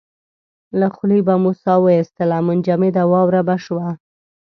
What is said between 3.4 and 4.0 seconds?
به شوه.